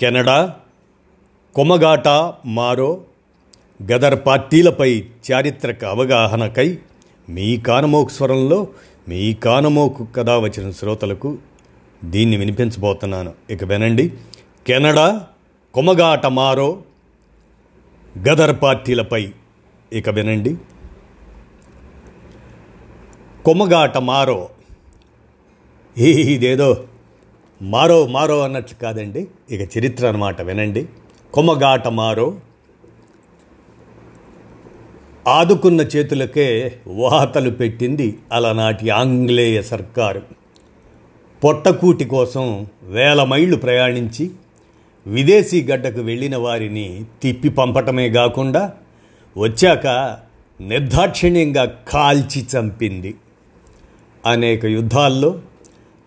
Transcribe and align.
Canada 0.00 0.56
కొమగాట 1.54 2.08
మారో 2.46 3.02
Gaddar 3.82 4.26
పార్టీలపై 4.26 5.04
చారిత్రక 5.32 5.84
అవగాహనకై 5.84 6.78
మీ 7.28 7.56
కానమోకు 7.56 8.08
స్వరంలో 8.08 8.68
మీ 9.08 9.34
కానమోకు 9.34 10.06
కథ 10.16 10.30
వచ్చిన 10.30 10.70
శ్రోతలకు 10.70 11.38
దీన్ని 12.04 12.36
వినిపించబోతున్నాను. 12.36 13.32
ఇక 13.50 13.64
వినండి. 13.64 14.12
కెనడా 14.66 15.26
కొమగాట 15.74 16.26
మారో 16.26 16.82
గదర్ 18.18 18.56
పార్టీలపై 18.62 19.32
ఇక 19.92 20.08
వినండి. 20.08 20.56
కొమగాట 23.44 23.98
మారో. 23.98 24.48
ఇదేదో 25.98 26.84
మారో 27.62 28.06
మారో 28.06 28.40
అన్నట్లు 28.40 28.82
కాదండి. 28.82 29.28
ఇక 29.50 29.78
చరిత్ర 29.78 30.06
అన్నమాట 30.06 30.42
వినండి. 30.42 30.86
కొమగాట 31.32 31.88
మారో. 31.88 32.34
ఆదుకున్న 35.28 35.80
చేతులకే 35.80 36.72
వాతలు 36.86 37.50
పెట్టింది 37.50 38.18
అలనాటి 38.32 38.90
ఆంగ్లేయ 38.90 39.62
సర్కారు. 39.62 40.22
పొట్టకూటి 41.44 42.04
కోసం 42.04 42.66
వేల 42.82 43.24
మైళ్ళు 43.24 43.56
ప్రయాణించి 43.56 44.30
విదేశీ 45.06 45.62
గడ్డకు 45.62 46.00
వెళ్ళిన 46.00 46.36
వారిని 46.36 47.04
తిప్పి 47.22 47.48
పంపటమే 47.48 48.10
కాకుండా 48.10 48.72
వచ్చాక 49.38 50.16
నిర్దాక్షిణ్యంగా 50.60 51.64
కాల్చి 51.64 52.46
చంపింది. 52.58 53.14
అనేక 54.26 54.64
యుద్ధాల్లో 54.64 55.40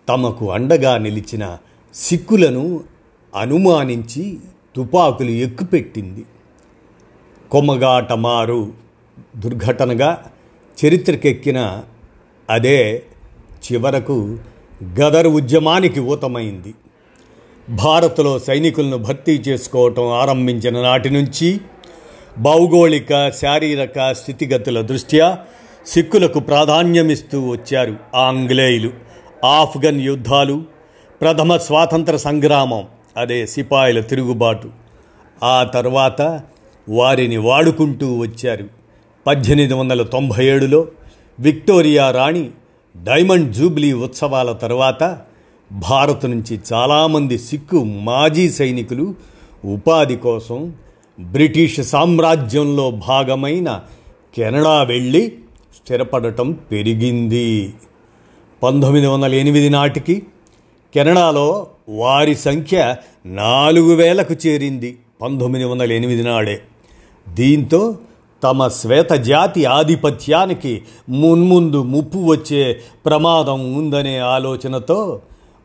తమకు 0.08 0.52
అండగా 0.52 0.98
నిలిచిన 0.98 1.58
సిక్కులను 1.94 2.80
అనుమానించి 3.34 4.36
తుపాకులు 4.76 5.30
ఎక్కుపెట్టింది. 5.30 6.24
కొమ్మగాటమారు 7.50 8.72
దుర్ఘటనగా 9.36 10.24
చరిత్రకెక్కిన 10.78 11.82
అదే 12.50 13.02
చివరకు 13.64 14.38
గదర్ 15.00 15.26
ఉద్యమానికి 15.26 16.00
ఊతమైంది. 16.00 16.74
భారత్లో 17.70 18.38
సైనికులను 18.38 18.96
భర్తీ 18.96 19.32
చేసుకోవటం 19.32 20.10
ఆరంభించిన 20.10 20.82
నాటి 20.82 21.10
నుంచి 21.10 21.60
భౌగోళిక 22.38 23.30
శారీరక 23.30 24.12
స్థితిగతుల 24.12 24.80
దృష్ట్యా 24.80 25.38
సిక్కులకు 25.86 26.40
ప్రాధాన్యమిస్తూ 26.40 27.50
వచ్చారు 27.50 27.96
ఆంగ్లేయులు. 28.14 28.92
ఆఫ్ఘన్ 29.44 30.00
యుద్ధాలు 30.00 30.62
ప్రథమ 31.20 31.56
స్వాతంత్ర 31.56 32.16
సంగ్రామం 32.16 32.84
అదే 33.16 33.46
సిపాయిల 33.46 34.00
తిరుగుబాటు. 34.00 34.68
ఆ 35.42 35.62
తర్వాత 35.62 36.40
వారిని 36.88 37.36
వాడుకుంటూ 37.36 38.18
వచ్చారు. 38.18 38.68
పద్దెనిమిది 39.26 39.74
వందల 39.74 40.02
తొంభై 40.02 40.46
ఏడులో 40.46 40.86
విక్టోరియా 41.40 42.10
రాణి 42.10 42.50
డైమండ్ 43.02 43.52
జూబ్లీ 43.52 43.92
ఉత్సవాల 43.92 44.52
తర్వాత 44.52 45.18
భారత్ 45.72 46.26
నుంచి 46.26 46.60
చాలామంది 46.72 47.38
సిక్కు 47.38 47.84
మాజీ 47.84 48.50
సైనికులు 48.50 49.14
ఉపాధి 49.64 50.16
కోసం 50.16 50.72
బ్రిటిష్ 51.20 51.82
సామ్రాజ్యంలో 51.82 52.90
భాగమైన 52.90 53.80
కెనడా 54.36 54.82
వెళ్ళి 54.82 55.32
స్థిరపడటం 55.76 56.58
పెరిగింది. 56.72 57.74
పంతొమ్మిది 58.62 59.06
వందల 59.06 59.34
ఎనిమిది 59.34 59.70
నాటికి 59.70 60.22
కెనడాలో 60.94 61.66
వారి 61.88 62.36
సంఖ్య 62.36 62.96
నాలుగు 63.26 63.94
వేలకు 63.94 64.34
చేరింది 64.46 64.98
పంతొమ్మిది 65.22 65.64
వందల 65.64 65.92
ఎనిమిది 65.92 66.22
నాడే. 66.22 66.60
దీంతో 67.28 67.98
తమ 68.42 68.68
శ్వేత 68.68 69.10
జాతి 69.10 69.64
ఆధిపత్యానికి 69.64 70.82
మున్ముందు 71.08 71.82
ముప్పు 71.82 72.18
వచ్చే 72.18 72.80
ప్రమాదం 73.06 73.74
ఉందనే 73.74 74.18
ఆలోచనతో 74.18 75.20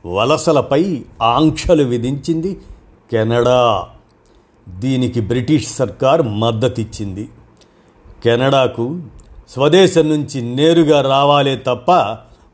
వలసలపై 0.06 1.02
ఆంక్షలు 1.22 1.84
విధించింది 1.84 2.58
కెనడా. 3.12 3.88
దీనికి 4.70 5.22
బ్రిటిష్ 5.22 5.68
సర్కార్ 5.68 6.22
మద్దతిచ్చింది. 6.22 7.30
కెనడాకు 8.24 9.00
స్వదేశం 9.50 10.10
నుంచి 10.10 10.42
నేరుగా 10.42 11.02
రావాలే 11.02 11.56
తప్ప 11.56 11.92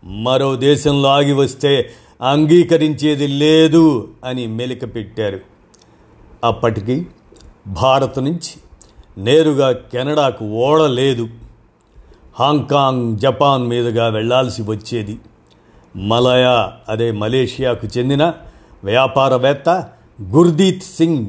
మరో 0.06 0.56
దేశంలో 0.56 1.10
ఆగి 1.10 1.34
వస్తే 1.34 1.90
అంగీకరించేది 2.22 3.28
లేదు 3.28 4.08
అని 4.26 4.48
మెలిక 4.48 4.96
పెట్టారు. 4.96 5.40
అప్పటికి 6.44 7.08
భారత్ 7.68 8.20
నుంచి 8.20 8.54
నేరుగా 9.18 9.72
కెనడాకు 9.72 10.46
ఓడ 10.46 10.82
లేదు 10.82 11.28
హాంకాంగ్ 12.40 13.18
జపాన్ 13.18 13.68
మీదుగా 13.68 14.08
వెళ్ళాల్సి 14.08 14.62
వచ్చేది. 14.62 15.20
మలయా 15.96 16.74
అదే 16.90 17.12
మలేషియాకు 17.12 17.88
చెందిన 17.98 18.34
వ్యాపారవేత్త 18.84 19.90
గుర్దీత్ 20.22 20.84
సింగ్ 20.84 21.28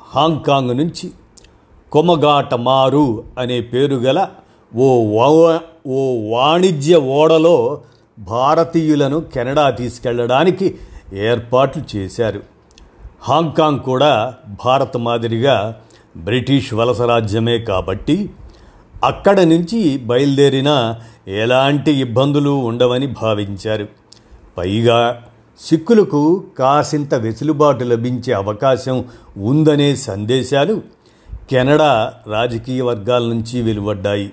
హాంకాంగ్ 0.00 0.76
నుంచి 0.78 1.10
కొమగాటమారు 1.92 3.24
అనే 3.38 3.60
పేరు 3.60 3.96
గల 3.96 4.28
ఓ 4.76 4.88
ఓ 5.86 6.28
వాణిజ్య 6.30 6.96
ఓడలో 6.96 7.80
భారతీయులను 8.18 9.20
కెనడా 9.20 9.70
తీసుకెళ్ళడానికి 9.70 10.74
ఏర్పాట్లు 11.14 11.96
చేశారు. 11.96 12.42
హాంకాంగ్ 13.22 13.80
కూడా 13.80 14.34
భారత్ 14.64 14.98
మాదిరిగా 14.98 15.76
బ్రిటిష్ 16.16 16.74
వలస 16.74 17.00
రాజ్యమే 17.00 17.58
కాబట్టి 17.58 18.30
అక్కడ 19.04 19.40
నుంచి 19.40 19.98
బయలుదేరిన 19.98 21.00
ఎలాంటి 21.28 21.92
ఇబ్బందులు 21.92 22.50
ఉండవని 22.50 23.06
భావించారు. 23.06 23.88
పైగా 24.58 25.22
సిక్కులకు 25.60 26.44
కాసింత 26.58 27.14
వెసులుబాటు 27.14 27.84
లభించే 27.84 28.32
అవకాశం 28.32 29.04
ఉందనే 29.36 29.96
సందేశాలు 29.96 30.82
కెనడా 31.50 32.12
రాజకీయ 32.26 32.82
వర్గాల 32.82 33.22
నుంచి 33.22 33.62
వెలువడ్డాయి. 33.62 34.32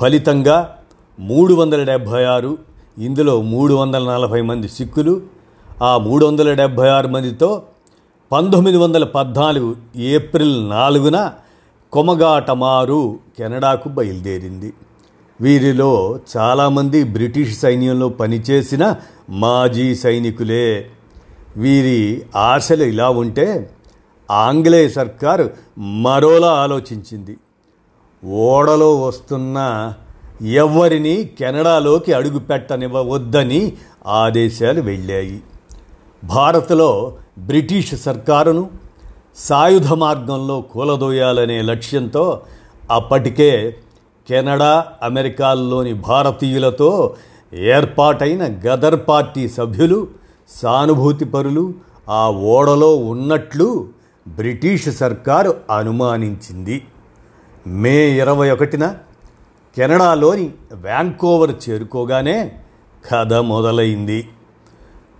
ఫలితంగా 0.00 0.76
మూడు 1.20 1.54
వందల 1.54 1.82
డెబ్భై 1.82 2.24
ఆరు 2.24 2.58
ఇందులో 2.98 3.40
మూడు 3.40 3.74
వందల 3.74 4.10
నలభై 4.10 4.40
మంది 4.40 4.68
సిక్కులు 4.68 5.22
ఆ 5.82 5.98
మూడు 5.98 6.26
వందల 6.26 6.52
డెబ్భై 6.52 6.88
ఆరు 6.88 7.08
మందితో 7.08 7.62
పంతొమ్మిది 8.32 8.76
వందల 8.76 9.04
పద్నాలుగు 9.04 9.76
ఏప్రిల్ 9.96 10.70
నాలుగున 10.70 11.32
కొమగాటమారు 11.92 13.18
కెనడాకు 13.38 13.88
బయలుదేరింది. 13.88 14.72
వీరిలో 15.40 16.18
చాలామంది 16.36 17.04
బ్రిటిష్ 17.04 17.58
సైన్యంలో 17.58 18.08
పనిచేసిన 18.08 18.96
మాజీ 19.30 19.94
సైనికులే. 19.94 20.90
వీరి 21.56 22.22
ఆశలు 22.36 22.84
ఇలా 22.84 23.10
ఉంటే 23.10 23.70
ఆంగ్లేయ 24.30 24.88
సర్కారు 24.88 25.50
మరోలా 25.78 26.48
ఆలోచించింది. 26.48 27.36
ఓడలో 28.26 29.00
వస్తున్న 29.00 29.58
ఎవరిని 30.42 31.30
కెనడాలోకి 31.38 32.12
అడుగు 32.12 32.38
పెట్టనివ్వవద్దని 32.38 33.72
ఆదేశాలు 34.06 34.80
వెళ్ళాయి. 34.80 35.40
భారత్లో 36.24 37.12
బ్రిటిష్ 37.38 37.94
సర్కారును 37.94 38.70
సాయుధ 39.36 39.92
మార్గంలో 39.92 40.60
కూలదోయాలనే 40.60 41.62
లక్ష్యంతో 41.62 42.40
అప్పటికే 42.90 43.76
కెనడా 44.28 44.86
అమెరికాల్లోని 45.02 45.92
భారతీయులతో 45.92 47.14
ఏర్పాటైన 47.54 48.44
గదర్ 48.44 49.00
పార్టీ 49.08 49.48
సభ్యులు 49.48 50.08
సానుభూతిపరులు 50.48 51.74
ఆ 52.08 52.30
ఓడలో 52.30 52.96
ఉన్నట్లు 52.96 53.88
బ్రిటిష్ 54.28 54.88
సర్కారు 54.88 55.54
అనుమానించింది. 55.76 56.82
మే 57.66 58.10
ఇరవై 58.10 58.50
ఒకటిన 58.50 58.94
కెనడాలోని 59.76 60.50
వ్యాంకోవర్ 60.72 61.70
చేరుకోగానే 61.70 62.52
కథ 63.12 63.32
మొదలైంది. 63.32 64.28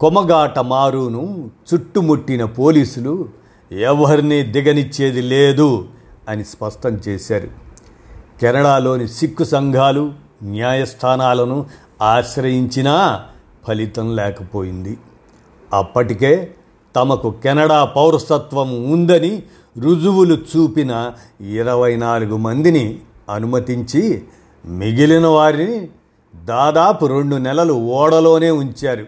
కొమగాట 0.01 0.59
మారును 0.59 1.51
చుట్టుముట్టిన 1.75 2.45
పోలీసులు 2.45 3.29
ఎవరిని 3.73 4.43
దిగనిచ్చేది 4.43 5.23
లేదు 5.23 5.89
అని 6.29 6.45
స్పష్టం 6.45 7.01
చేశారు. 7.09 7.49
కెనడాలోని 8.41 9.09
సిక్కు 9.09 9.45
సంఘాలు 9.45 10.13
న్యాయస్థానాలను 10.43 11.67
ఆశ్రయించినా 12.03 13.25
ఫలితం 13.69 14.17
లేకపోయింది. 14.17 14.99
అప్పటికే 15.75 16.55
తమకు 16.97 17.35
కెనడా 17.43 17.85
పౌరసత్వం 17.85 18.93
ఉందని 18.93 19.43
రుజువులు 19.79 20.35
చూపిన 20.35 21.13
ఇరవై 21.41 21.97
నాలుగు 21.97 22.37
మందిని 22.37 23.01
అనుమతించి 23.31 24.25
మిగిలిన 24.67 25.27
వారిని 25.27 25.89
దాదాపు 26.45 27.07
రెండు 27.07 27.37
నెలలు 27.37 27.73
ఓడలోనే 27.73 28.51
ఉంచారు. 28.51 29.07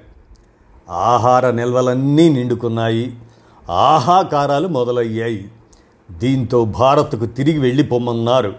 ఆహార 0.91 1.51
నిల్వలన్నీ 1.51 2.29
నిండుకున్నాయి. 2.29 3.17
ఆహాకారాలు 3.71 4.69
మొదలయ్యాయి. 4.69 5.49
దీంతో 6.11 6.65
భారత్కు 6.65 7.27
తిరిగి 7.27 7.59
వెళ్ళి 7.59 7.83
పొమ్మన్నారు 7.83 8.55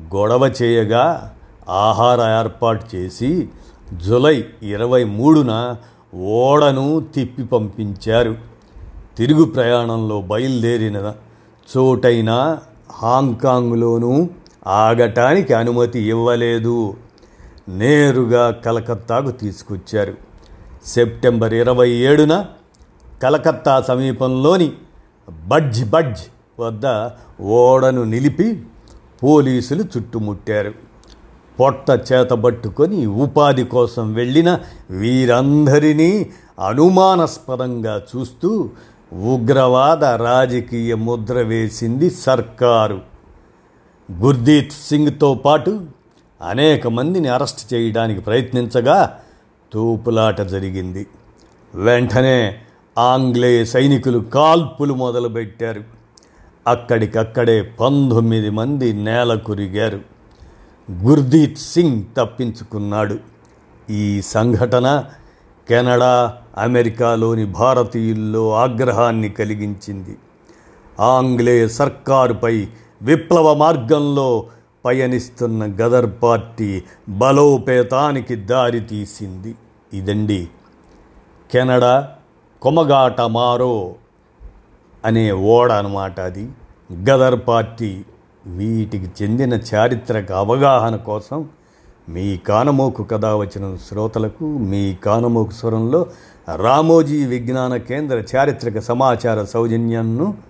గొడవ 0.00 0.52
చేయగా 0.62 1.34
ఆహార 1.68 2.20
ఏర్పాటు 2.20 2.96
చేసి 2.96 3.48
జులై 4.06 4.44
ఇరవై 4.62 5.04
మూడున 5.04 5.76
ఓడను 6.20 7.00
తిప్పి 7.14 7.44
పంపించారు. 7.44 8.36
తిరుగు 9.16 9.44
ప్రయాణంలో 9.44 10.20
బయలుదేరిన 10.20 11.14
చోటైన 11.76 12.58
హాంకాంగ్లోనూ 12.90 14.28
ఆగటానికి 14.66 15.54
అనుమతి 15.54 16.00
ఇవ్వలేదు. 16.00 16.94
నేరుగా 17.68 18.50
కలకత్తాకు 18.50 19.30
తీసుకొచ్చారు. 19.30 20.14
సెప్టెంబర్ 20.86 21.54
ఇరవై 21.54 21.90
ఏడున 21.90 22.46
కలకత్తా 23.22 23.84
సమీపంలోని 23.88 24.72
బడ్జ్ 25.30 25.90
బడ్జ్ 25.90 26.20
వద్ద 26.60 27.10
ఓడను 27.42 28.04
నిలిపి 28.04 28.62
పోలీసులు 29.22 29.82
చుట్టుముట్టారు. 29.82 30.74
పొట్ట 31.60 32.12
చేతబట్టుకొని 32.12 33.06
ఉపాధి 33.06 33.64
కోసం 33.64 34.12
వెళ్ళిన 34.12 34.58
వీరందరినీ 34.90 36.30
అనుమానాస్పదంగా 36.60 38.02
చూస్తూ 38.16 38.70
ఉగ్రవాద 39.12 40.04
రాజకీయ 40.04 40.94
ముద్ర 40.94 41.34
వేసింది 41.34 42.10
సర్కారు. 42.10 43.10
గుర్దీత్ 44.18 44.72
సింగ్తో 44.72 45.34
పాటు 45.34 45.86
అనేక 46.42 46.86
మందిని 46.86 47.28
అరెస్ట్ 47.28 47.74
చేయడానికి 47.74 48.20
ప్రయత్నించగా 48.20 49.18
తూపులాట 49.72 50.40
జరిగింది. 50.40 51.06
వెంటనే 51.74 52.58
ఆంగ్లేయ 52.98 53.64
సైనికులు 53.64 54.18
కాల్పులు 54.18 54.94
మొదలుపెట్టారు. 54.94 55.84
అక్కడికక్కడే 56.66 57.62
పంతొమ్మిది 57.62 58.50
మంది 58.50 58.92
నేల 58.92 59.34
కురిగారు 59.34 60.00
గుర్దీత్ 60.92 61.58
సింగ్ 61.58 62.02
తప్పించుకున్నాడు. 62.16 63.18
ఈ 63.90 64.22
సంఘటన 64.22 65.04
కెనడా 65.68 66.36
అమెరికాలోని 66.58 67.44
భారతీయుల్లో 67.44 68.54
ఆగ్రహాన్ని 68.54 69.28
కలిగించింది. 69.28 70.16
ఆంగ్లేయ 71.00 71.68
సర్కారుపై 71.68 72.68
విప్లవ 73.02 73.54
మార్గంలో 73.54 74.44
పయనిస్తున్న 74.84 75.64
గదర్ 75.64 76.10
పార్టీ 76.22 76.82
బలోపేతానికి 77.08 78.36
దారితీసింది 78.36 79.54
ఇదండి 79.92 80.48
కెనడా 81.52 82.08
కొమగాట 82.62 83.20
మారో 83.20 83.94
అనే 85.04 85.30
ఓడ 85.32 85.72
అనమాట 85.72 86.20
అది. 86.20 86.48
గదర్ 87.04 87.40
పార్టీ 87.48 88.04
వీటికి 88.46 89.10
చెందిన 89.22 89.54
చారిత్రక 89.54 90.32
అవగాహన 90.32 90.96
కోసం 90.96 91.48
మీ 92.08 92.36
కానమోకు 92.36 93.02
కథ 93.02 93.26
వచ్చిన 93.26 93.76
శ్రోతలకు 93.88 94.44
మీ 94.44 94.94
కానమోకు 94.94 95.50
స్వరంలో 95.50 96.06
రామోజీ 96.56 97.24
విజ్ఞాన 97.24 97.76
కేంద్ర 97.76 98.24
చారిత్రక 98.36 98.78
సమాచార 98.78 99.44
సౌజన్యాన్ని 99.44 100.49